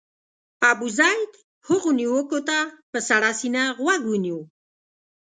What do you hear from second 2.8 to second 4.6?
په سړه سینه غوږ ونیو.